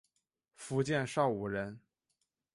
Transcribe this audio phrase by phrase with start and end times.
[0.55, 1.79] 福建邵武人。